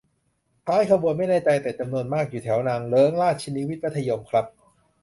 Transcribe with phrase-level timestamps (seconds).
[0.67, 4.45] ท้ายขบวนไม่แน่ใจ แต่จำนวนมากอยู่แถวนางเลิ้ง ราชวินิต มัธยม ครับ